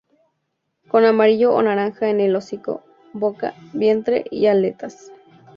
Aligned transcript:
Con 0.87 1.05
amarillo 1.05 1.53
o 1.53 1.61
naranja 1.61 2.09
en 2.09 2.21
el 2.21 2.35
hocico, 2.35 2.83
boca, 3.13 3.53
vientre 3.71 4.25
y 4.31 4.47
aletas. 4.47 5.11